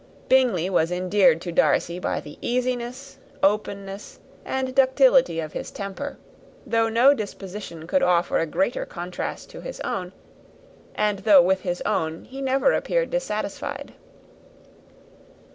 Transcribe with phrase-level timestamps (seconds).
[0.29, 6.17] Bingley was endeared to Darcy by the easiness, openness, and ductility of his temper,
[6.65, 10.11] though no disposition could offer a greater contrast to his own,
[10.95, 13.93] and though with his own he never appeared dissatisfied.